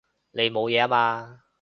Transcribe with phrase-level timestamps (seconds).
[0.31, 1.43] 你冇嘢啊嘛？